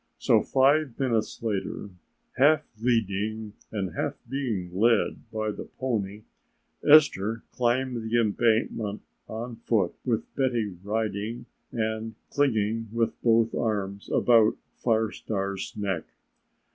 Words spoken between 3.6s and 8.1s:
and half being led by the pony, Esther climbed